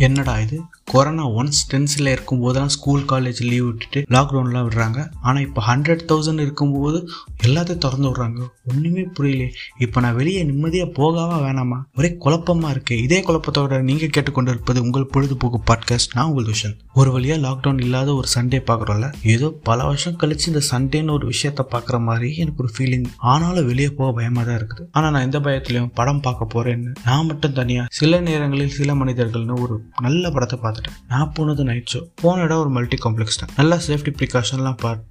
[0.00, 0.58] என்னடா இது?
[0.92, 5.00] Corona once டென்ஸில் இருக்கும்போதெல்லாம் ஸ்கூல் காலேஜ் லீவ் விட்டுட்டு லாக்டவுன்லாம் விடுறாங்க.
[5.26, 6.98] ஆனால் இப்போ ஹண்ட்ரட் தௌசண்ட் இருக்கும்போது
[7.46, 8.40] எல்லாத்தையும் திறந்து விட்றாங்க.
[8.70, 9.44] ஒன்றுமே புரியல
[9.84, 11.78] இப்போ நான் வெளியே நிம்மதியாக போகாம வேணாமா?
[11.98, 12.96] ஒரே குழப்பமாக இருக்கு.
[13.06, 18.14] இதே குழப்பத்தோட நீங்கள் கேட்டுக்கொண்டு இருப்பது உங்கள் பொழுதுபோக்கு பாட்காஸ்ட் நான் உங்கள் விஷன் ஒரு வழியாக லாக்டவுன் இல்லாத
[18.14, 22.72] ஒரு சண்டே பார்க்குறோம்ல ஏதோ பல வருஷம் கழிச்சு இந்த சண்டேன்னு ஒரு விஷயத்த பார்க்குற மாதிரி எனக்கு ஒரு
[22.76, 24.86] ஃபீலிங் ஆனாலும் வெளியே போக பயமாக தான் இருக்குது.
[24.96, 29.76] ஆனால் நான் எந்த பயத்துலையும் படம் பார்க்க போகிறேன்னு நான் மட்டும் தனியாக சில நேரங்களில் சில மனிதர்கள்னு ஒரு
[30.08, 33.54] நல்ல படத்தை பார்த்துட்டேன் நான் போனது நைட் ஷோ போன இடம் ஒரு மல்டி காம்ப்ளெக்ஸ் தான்.
[33.56, 35.08] நல்லா சேஃப்டி ப்ரிகாஷன்லாம் பார்த்து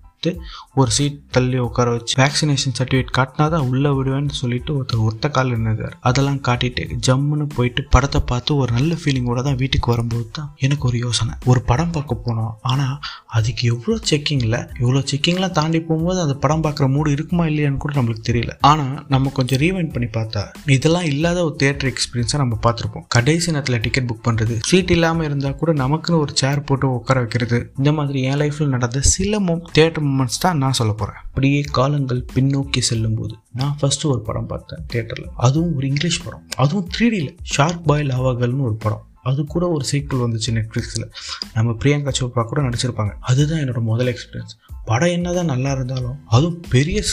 [0.76, 5.48] ஒரு சீட் தள்ளி உட்கார வச்சு வேக்சினேஷன் சர்டிஃபிகேட் காட்டினா தான் உள்ளே விடுவேன்னு சொல்லிட்டு ஒருத்தர் ஒத்த கால்
[5.48, 10.88] இருந்தார் அதெல்லாம் காட்டிட்டு ஜம்முன்னு போயிட்டு படத்தை பார்த்து ஒரு நல்ல ஃபீலிங்கோட தான் வீட்டுக்கு வரும்போது தான் எனக்கு
[10.88, 11.34] ஒரு யோசனை.
[11.46, 12.54] ஒரு படம் பார்க்க போனோம்.
[12.62, 12.96] ஆனால்
[13.38, 18.24] அதுக்கு எவ்வளோ செக்கிங்கில் இவ்வளோ செக்கிங்லாம் தாண்டி போகும்போது அந்த படம் பார்க்குற மூடு இருக்குமா இல்லையான்னு கூட நம்மளுக்கு
[18.30, 18.54] தெரியல.
[18.70, 20.44] ஆனால் நம்ம கொஞ்சம் ரீவைண்ட் பண்ணி பார்த்தா
[20.76, 23.06] இதெல்லாம் இல்லாத ஒரு தேட்டர் எக்ஸ்பீரியன்ஸாக நம்ம பார்த்துருப்போம்.
[23.16, 27.60] கடைசி நேரத்தில் டிக்கெட் புக் பண்ணுறது சீட் இல்லாமல் இருந்தால் கூட நமக்குன்னு ஒரு சேர் போட்டு உட்கார வைக்கிறது
[27.78, 32.24] இந்த மாதிரி என் லைஃப்பில் நடந்த சில மோ தேட்டர் மூமெண்ட்ஸ் தான் நான் சொல்ல போகிறேன் அப்படியே காலங்கள்
[32.34, 36.44] பின்னோக்கி செல்லும் போது நான் ஃபர்ஸ்ட் ஒரு படம் பார்த்தேன் தேட்டரில் அதுவும் ஒரு இங்கிலீஷ் படம்.
[36.64, 39.04] அதுவும் த்ரீடியில் ஷார்க் பாய் லாவாகல்னு ஒரு படம்.
[39.24, 41.12] அது கூட ஒரு சீக்கிள் வந்துச்சு நெட்ஃப்ளிக்ஸில்
[41.54, 43.10] நம்ம பிரியங்கா சோப்ரா கூட நடிச்சிருப்பாங்க.
[43.20, 47.04] அதுதான் என்னோட முதல் எக்ஸ்பீரியன்ஸ் படம் என்னதான் நல்லா இருந்தாலும் அதுவும் பெரிய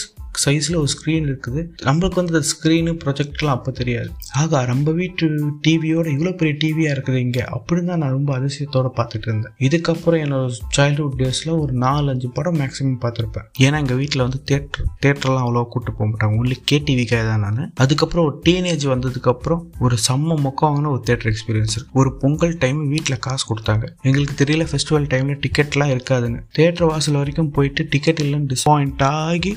[0.45, 1.61] சைஸில் ஒரு ஸ்க்ரீன் இருக்குது.
[1.87, 4.11] நம்மளுக்கு வந்து அந்த ஸ்க்ரீனு ப்ரொஜெக்ட்லாம் அப்போ தெரியாது.
[4.43, 5.27] ஆகா நம்ம வீட்டு
[5.67, 7.45] டிவியோட இவ்வளோ பெரிய டிவியாக இருக்குது இங்கே.
[7.57, 9.55] அப்படின்னு தான் நான் ரொம்ப அதிசயத்தோடு பார்த்துட்டு இருந்தேன்.
[9.69, 10.47] இதுக்கப்புறம் என்னோட
[10.79, 13.47] சைல்டுஹுட் டேஸில் ஒரு நாலு அஞ்சு படம் மேக்ஸிமம் பார்த்துருப்பேன்.
[13.65, 16.41] ஏன்னா எங்கள் வீட்டில் வந்து தேட்டர் தேட்டர்லாம் அவ்வளோ கூட்டு போக மாட்டாங்க.
[16.43, 17.63] ஒன்லி கேடிவிக்காக தான் நான்.
[17.85, 21.93] அதுக்கப்புறம் ஒரு டீனேஜ் வந்ததுக்கப்புறம் ஒரு செம்ம மொக்கமான ஒரு தேட்டர் எக்ஸ்பீரியன்ஸ் இருக்கு.
[22.03, 23.85] ஒரு பொங்கல் டைம் வீட்டில் காசு கொடுத்தாங்க.
[24.09, 26.41] எங்களுக்கு தெரியல ஃபெஸ்டிவல் டைமில் டிக்கெட்லாம் இருக்காதுன்னு.
[26.59, 29.53] தேட்டர் வாசல் வரைக்கும் போயிட்டு டிக்கெட் இல்லைன்னு டிசப்பாயிண்ட் ஆகி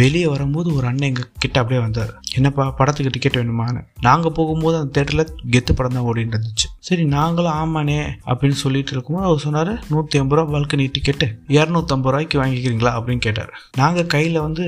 [0.00, 2.12] வெளியே வரும்போது ஒரு அண்ணன் எங்கள் கிட்ட அப்படியே வந்தார்.
[2.38, 3.80] என்னப்பா படத்துக்கு டிக்கெட் வேணுமான்னு.
[4.06, 6.68] நாங்கள் போகும்போது அந்த தேட்டரில் கெத்து படம் தான் ஓடிட்டு இருந்துச்சு.
[6.88, 7.98] சரி நாங்களும் ஆமாண்ணே
[8.30, 11.28] அப்படின்னு சொல்லிட்டு இருக்கும்போது அவர் சொன்னார் நூற்றி ஐம்பது ரூபா பால்கனி டிக்கெட்டு
[11.58, 12.92] இரநூத்தம்பது ரூபாய்க்கு வாங்கிக்கிறீங்களா?
[12.98, 13.52] அப்படின்னு கேட்டார்.
[13.80, 14.64] நாங்கள் கையில் வந்து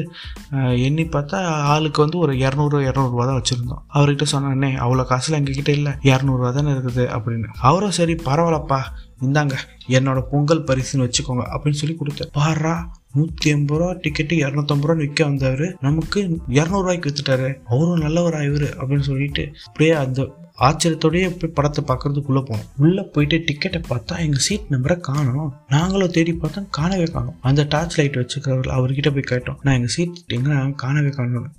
[0.89, 1.41] எண்ணி பார்த்தா
[1.73, 3.83] ஆளுக்கு வந்து ஒரு இரநூறு இரநூறுவா தான் வச்சுருந்தோம்.
[3.97, 7.51] அவர்கிட்ட சொன்னே அவ்வளோ காசுல எங்ககிட்ட இல்லை இரநூறுவா தானே இருக்குது அப்படின்னு.
[7.71, 8.81] அவரும் சரி பரவாயில்லப்பா
[9.27, 9.57] இந்தாங்க
[9.97, 12.73] என்னோட பொங்கல் பரிசுன்னு வச்சுக்கோங்க அப்படின்னு சொல்லி கொடுத்தேன் பாரா
[13.17, 16.21] நூற்றி ஐம்பது ரூபா டிக்கெட்டு இரநூத்தம்பது ரூபா விற்க வந்தவர் நமக்கு
[16.59, 17.51] இரநூறுவாய்க்கு வித்துட்டாரு.
[17.73, 20.29] அவரும் நல்லவரா இவர் அப்படின்னு சொல்லிட்டு அப்படியே அந்த
[20.67, 22.69] ஆச்சரியத்தோடய போய் படத்தை பார்க்கறதுக்குள்ளே போனோம்.
[22.85, 25.51] உள்ளே போயிட்டு டிக்கெட்டை பார்த்தா எங்கள் சீட் நம்பரை காணோம்.
[25.75, 27.37] நாங்களும் தேடி பார்த்தோம் காணவே காணோம்.
[27.49, 29.59] அந்த டார்ச் லைட் வச்சுக்கிறவர் அவர்கிட்ட போய் கேட்டோம்.
[29.65, 31.51] நான் எங்கள் சீட் எங்கே காணவே காணோம்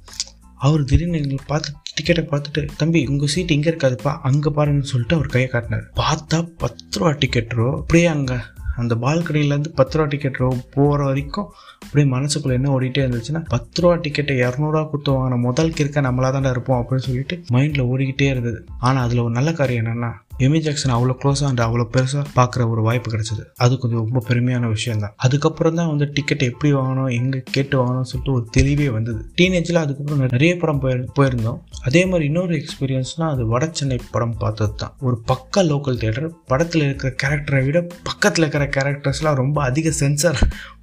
[0.66, 5.34] அவர் திடீர்னு எங்களை பார்த்து டிக்கெட்டை பார்த்துட்டு தம்பி உங்கள் சீட் இங்கே இருக்காதுப்பா அங்கே பாருன்னு சொல்லிட்டு அவர்
[5.34, 5.86] கையை காட்டினார்.
[6.02, 8.38] பார்த்தா பத்து ரூபா டிக்கெட்டோ அப்படியே அங்கே
[8.78, 10.40] அந்த பால்கனிலேருந்து பத்து ரூபா டிக்கெட்
[10.76, 11.48] போகிற வரைக்கும்
[11.84, 16.50] அப்படியே மனசுக்குள்ள என்ன ஓடிட்டே இருந்துச்சுன்னா பத்து ரூபா டிக்கெட்டை இரநூறுவா கொடுத்து வாங்கின முதல் கிற்க நம்மளா தானே
[16.50, 18.60] இருப்போம் அப்படின்னு சொல்லிட்டு மைண்டில் ஓடிக்கிட்டே இருந்தது.
[18.80, 20.12] ஆனால் அதில் ஒரு நல்ல காரியம் என்னென்னா
[20.46, 23.44] எமி ஜாக்சன் அவ்வளோ க்ளோஸாக அண்ட் அவ்வளோ பெருசாக பார்க்குற ஒரு வாய்ப்பு கிடைச்சது.
[23.64, 25.14] அது கொஞ்சம் ரொம்ப பெருமையான விஷயம் தான்.
[25.26, 29.22] அதுக்கப்புறம் தான் வந்து டிக்கெட் எப்படி வாங்கணும் எங்கே கேட்டு வாங்கணும்னு சொல்லிட்டு ஒரு தெளிவே வந்தது.
[29.40, 31.60] டீனேஜில் அதுக்கப்புறம் நிறைய படம் போய் போயிருந்தோம்.
[31.82, 34.94] அதே மாதிரி இன்னொரு எக்ஸ்பீரியன்ஸ்னால் அது வட சென்னை படம் பார்த்தது தான்.
[35.08, 40.40] ஒரு பக்க லோக்கல் தேட்டர் படத்தில் இருக்கிற கேரக்டரை விட பக்கத்தில் இருக்கிற கேரக்டர்ஸ்லாம் ரொம்ப அதிக சென்சர்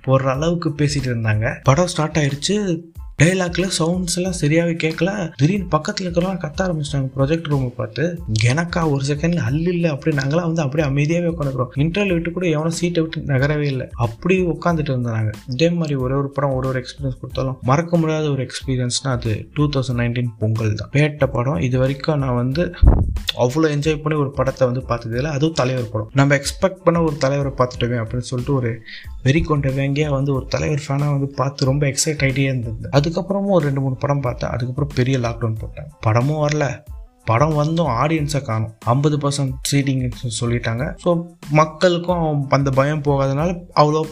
[0.06, 1.46] போடுற அளவுக்கு பேசிகிட்டு இருந்தாங்க.
[1.70, 2.56] படம் ஸ்டார்ட் ஆயிடுச்சு
[3.20, 5.10] டைலாக்ல சவுண்ட்ஸ் எல்லாம் சரியாவே கேட்கல
[5.40, 7.08] திடீர்னு பக்கத்துல இருக்கிறவங்க கத்த ஆரம்பிச்சிட்டாங்க.
[7.16, 8.04] ப்ரொஜெக்ட் ரூமை பார்த்து
[8.52, 12.76] எனக்கா ஒரு செகண்ட்ல அல்ல இல்லை அப்படி நாங்களாம் வந்து அப்படியே அமைதியாவே உட்காந்துக்கிறோம் இன்டர்வியூ விட்டு கூட எவனும்
[12.78, 13.86] சீட்டை விட்டு நகரவே இல்லை.
[14.06, 15.30] அப்படி உட்காந்துட்டு இருந்தாங்க.
[15.54, 19.66] இதே மாதிரி ஒரு ஒரு படம் ஒரு ஒரு எக்ஸ்பீரியன்ஸ் கொடுத்தாலும் மறக்க முடியாத ஒரு எக்ஸ்பீரியன்ஸ்னா அது டூ
[19.76, 20.92] தௌசண்ட் நைன்டீன் பொங்கல் தான்.
[20.96, 21.62] பேட்ட படம்.
[21.68, 22.64] இது வரைக்கும் நான் வந்து
[23.44, 26.10] அவ்வளோ என்ஜாய் பண்ணி ஒரு படத்தை வந்து பார்த்ததில்ல அதுவும் தலைவர் படம்.
[26.20, 28.72] நம்ம எக்ஸ்பெக்ட் பண்ண ஒரு தலைவரை பார்த்துட்டோமே அப்படின்னு சொல்லிட்டு ஒரு
[29.26, 32.88] வெறி கொண்ட வேங்கியா வந்து ஒரு தலைவர் ஃபேனாக வந்து பார்த்து ரொம்ப எக்ஸைட் ஆகிட்டே இருந்தது.
[32.98, 34.50] அதுக்கப்புறமும் ஒரு ரெண்டு மூணு படம் பார்த்தேன்.
[34.50, 36.66] அதுக்கப்புறம் பெரிய லாக்டவுன் போட்டேன் படமும் வரல.
[37.30, 38.72] படம் வந்தும் ஆடியன்ஸை காணும்.
[38.94, 40.02] ஐம்பது பர்சன்ட் சீட்டிங்
[40.40, 40.84] சொல்லிட்டாங்க.
[41.04, 41.10] ஸோ
[41.60, 44.02] மக்களுக்கும் அந்த பயம் போகாதனால அவ்வளோ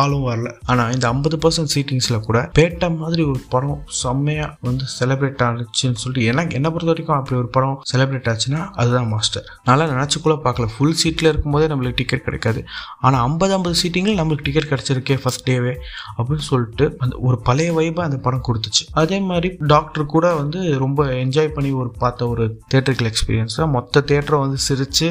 [0.00, 0.50] ஆளும் வரல.
[0.72, 6.28] ஆனால் இந்த ஐம்பது பர்சன்ட் சீட்டிங்ஸில் கூட பேட்ட மாதிரி ஒரு படம் செம்மையாக வந்து செலிப்ரேட் ஆச்சுன்னு சொல்லிட்டு
[6.32, 10.68] எனக்கு என்ன பொறுத்த வரைக்கும் அப்படி ஒரு படம் செலிப்ரேட் ஆச்சுன்னா அதுதான் மாஸ்டர் நல்லா நினச்சிக்குள்ளே பார்க்கல.
[10.74, 12.60] ஃபுல் சீட்டில் இருக்கும்போதே நம்மளுக்கு டிக்கெட் கிடைக்காது.
[13.06, 15.74] ஆனால் ஐம்பது ஐம்பது சீட்டிங்கில் நம்மளுக்கு டிக்கெட் கிடச்சிருக்கே ஃபஸ்ட் டேவே
[16.16, 18.84] அப்படின்னு சொல்லிட்டு அந்த ஒரு பழைய வைப்பை அந்த படம் கொடுத்துச்சு.
[19.02, 24.04] அதே மாதிரி டாக்டர் கூட வந்து ரொம்ப என்ஜாய் பண்ணி ஒரு பார்த்த ஒரு தேட்டரிக்கல் எக்ஸ்பீரியன்ஸ் தான் மொத்த
[24.12, 25.08] தேட்டரை வந்து சிரித்து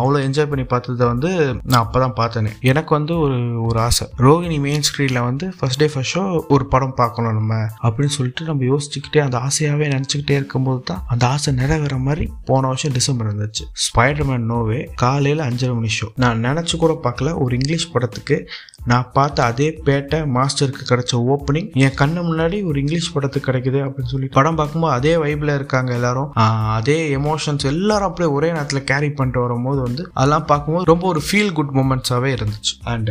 [0.00, 1.30] அவ்வளோ என்ஜாய் பண்ணி பார்த்ததை வந்து
[1.70, 2.52] நான் அப்போ தான் பார்த்தேனே.
[2.72, 3.38] எனக்கு வந்து ஒரு
[3.68, 4.07] ஒரு ஆசை.
[4.16, 8.64] ரோகிணி மெயின் ஸ்க்ரீனில் வந்து ஃபர்ஸ்ட் டே ஃபர்ஸ்ட் ஷோ ஒரு படம் பார்க்கணும் நம்ம அப்படின்னு சொல்லிட்டு நம்ம
[8.64, 14.48] யோசிச்சுக்கிட்டே அந்த ஆசையாகவே நினச்சிக்கிட்டே இருக்கும்போது தான் அந்த ஆசை நிறைவேற மாதிரி போன வருஷம் டிசம்பர் இருந்துச்சு ஸ்பைடர்மேன்
[14.52, 17.36] நோவே காலையில் அஞ்சரை மணி ஷோ நான் நினச்சி கூட பார்க்கல.
[17.38, 18.38] ஒரு இங்கிலீஷ் படத்துக்கு
[18.84, 24.12] நான் பார்த்த அதே பேட்டை மாஸ்டருக்கு கிடைச்ச ஓப்பனிங் என் கண்ணு முன்னாடி ஒரு இங்கிலீஷ் படத்துக்கு கிடைக்குது அப்படின்னு
[24.14, 26.30] சொல்லி படம் பார்க்கும்போது அதே வைப்பில் இருக்காங்க எல்லாரும்.
[26.78, 31.52] அதே எமோஷன்ஸ் எல்லாரும் அப்படியே ஒரே நேரத்தில் கேரி பண்ணிட்டு வரும்போது வந்து அதெல்லாம் பார்க்கும்போது ரொம்ப ஒரு ஃபீல்
[31.52, 32.74] குட் மூமெண்ட்ஸாகவே இருந்துச்சு.
[32.84, 33.10] அண்ட்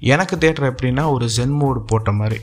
[0.00, 2.40] எனக்கு தேட்டர் எப்படின்னா ஒரு ஜென் மோடு போட்ட மாதிரி.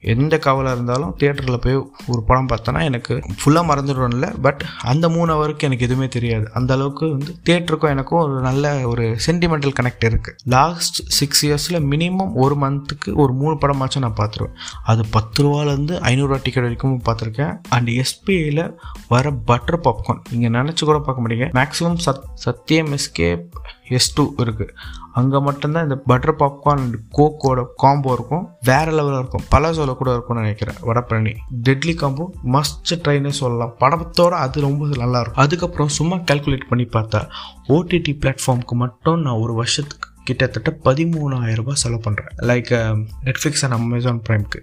[0.00, 5.58] எந்த கவலை இருந்தாலும் தேட்டரில் போய் ஒரு படம் பார்த்தோன்னா எனக்கு ஃபுல்லாக மறந்துடும்ல பட் அந்த மூணு ஹவருக்கு
[5.58, 6.50] எனக்கு எதுவுமே தெரியாது.
[6.52, 12.30] அந்த அளவுக்கு வந்து தேட்டருக்கும் எனக்கும் ஒரு நல்ல ஒரு சென்டிமெண்டல் கனெக்ட் இருக்குது லாஸ்ட் சிக்ஸ் இயர்ஸில் மினிமம்
[12.34, 14.54] ஒரு மந்த்துக்கு ஒரு மூணு படமாச்சும் நான் பார்த்துருவேன்.
[14.84, 17.58] அது பத்து ரூபாலேருந்து ஐநூறுரூவா டிக்கெட் வரைக்கும் பார்த்துருக்கேன்.
[17.68, 18.74] அண்ட் எஸ்பிஐயில்
[19.08, 23.44] வர பட்டர் பாப்கார்ன் நீங்கள் நினச்சி கூட பார்க்க முடியுங்க மேக்ஸிமம் சத் சத்தியம் எஸ்கேப்
[23.96, 24.74] எஸ் டூ இருக்குது
[25.12, 28.44] அங்கே மட்டும்தான் இந்த பட்டர் பாப்கார்ன் அண்ட் கோக்கோட காம்போ இருக்கும்.
[28.62, 29.44] வேற லெவலில் இருக்கும்.
[29.48, 31.34] பல சொல்ல கூட இருக்கும்னு நினைக்கிறேன் வடப்பழனி
[31.68, 32.26] டெட்லி காம்போ
[32.56, 33.74] மஸ்ட் ட்ரைனே சொல்லலாம்.
[33.80, 37.22] படத்தோட அது ரொம்ப நல்லாயிருக்கும் அதுக்கப்புறம் சும்மா கால்குலேட் பண்ணி பார்த்தா
[37.68, 42.70] ஓடிடி பிளாட்ஃபார்முக்கு மட்டும் நான் ஒரு வருஷத்துக்கு கிட்டத்தட்ட பதிமூணாயிரம் ரூபாய் செலவு பண்ணுறேன் லைக்
[43.26, 44.60] நெட்ஃப்ளிக்ஸ் அண்ட் அமேசான் ப்ரைம்க்கு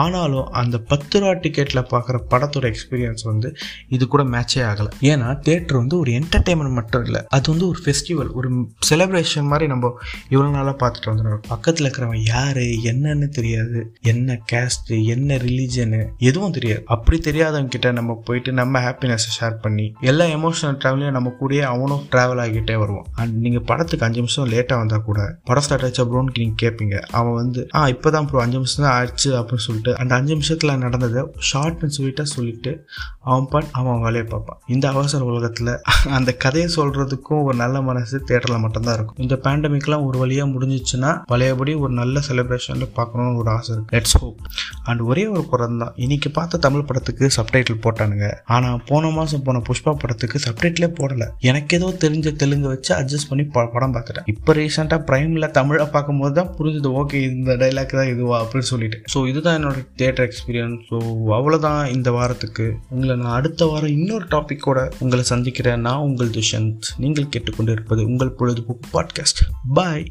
[0.00, 3.48] ஆனாலும் அந்த பத்து ரூபா டிக்கெட்டில் பார்க்குற படத்தோட எக்ஸ்பீரியன்ஸ் வந்து
[3.94, 4.90] இது கூட மேட்சே ஆகலை.
[5.10, 7.20] ஏன்னா தேட்டர் வந்து ஒரு என்டர்டெயின்மெண்ட் மட்டும் இல்லை.
[7.36, 8.48] அது வந்து ஒரு ஃபெஸ்டிவல் ஒரு
[8.90, 9.92] செலிப்ரேஷன் மாதிரி நம்ம
[10.34, 12.62] இவ்வளோ நாளாக பார்த்துட்டு வந்துடுறோம் பக்கத்தில் இருக்கிறவன் யார்
[12.92, 13.80] என்னன்னு தெரியாது.
[14.12, 16.00] என்ன கேஸ்ட்டு என்ன ரிலீஜனு
[16.30, 16.82] எதுவும் தெரியாது.
[16.96, 22.04] அப்படி தெரியாதவங்க கிட்ட நம்ம போயிட்டு நம்ம ஹாப்பினஸை ஷேர் பண்ணி எல்லா எமோஷனல் ட்ராவலையும் நம்ம கூடயே அவனும்
[22.12, 25.38] ட்ராவல் ஆகிட்டே வருவோம் அண்ட் நீங்கள் படத்துக்கு அஞ்சு நிமிஷம் லேட்டாக இருந்தால் கூட.
[25.44, 28.96] படம் ஸ்டார்ட் ஆச்சு ப்ரோன்னு நீங்கள் கேட்பீங்க அவன் வந்து ஆ இப்போ தான் ப்ரோ அஞ்சு நிமிஷம் தான்
[28.96, 32.72] ஆயிடுச்சு அப்படின்னு சொல்லிட்டு அந்த அஞ்சு நிமிஷத்தில் நடந்ததை ஷார்ட் சொல்லிட்டா சொல்லிட்டு
[33.20, 34.58] அவன் பாட் அவன் வேலையை பார்ப்பான்.
[34.66, 39.16] இந்த அவசர உலகத்தில் அந்த கதையை சொல்கிறதுக்கும் ஒரு நல்ல மனசு தேட்டரில் மட்டும்தான் இருக்கும்.
[39.16, 44.36] இந்த பேண்டமிக்லாம் ஒரு வழியாக முடிஞ்சிச்சுன்னா பழையபடி ஒரு நல்ல செலிப்ரேஷனில் பார்க்கணும்னு ஒரு ஆசை இருக்குது லெட்ஸ் ஹோப்
[44.84, 45.92] அண்ட் ஒரே ஒரு படம் தான்.
[45.96, 48.34] இன்னைக்கு பார்த்த தமிழ் படத்துக்கு சப்டைட்டில் போட்டானுங்க.
[48.44, 51.28] ஆனால் போன மாதம் போன புஷ்பா படத்துக்கு சப்டைட்டிலே போடலை.
[51.38, 54.22] எனக்கு ஏதோ தெரிஞ்ச தெலுங்கு வச்சு அட்ஜஸ்ட் பண்ணி ப- படம் பார்த்துட்டேன்.
[54.24, 58.44] இப்போ ரீசெண்டாக ப்ரைமில் தமிழை பார்க்கும்போது தான் புரிஞ்சுது ஓகே இந்த டைலாக் தான் இதுவா?
[58.44, 59.00] அப்படின்னு சொல்லிட்டு.
[59.14, 60.98] ஸோ இதுதான் என்னோட தேட்டர் எக்ஸ்பீரியன்ஸ் ஸோ
[61.28, 62.76] அவ்வளோதான் இந்த வாரத்துக்கு.
[62.90, 65.80] உங்களை நான் அடுத்த வாரம் இன்னொரு டாப்பிக்கோட உங்களை சந்திக்கிறேன்.
[65.80, 69.42] நான் உங்கள் துஷந்த் நீங்கள் கேட்டுக்கொண்டு இருப்பது உங்கள் பொழுதுபோக்கு பாட்காஸ்ட்
[69.74, 70.10] பாய்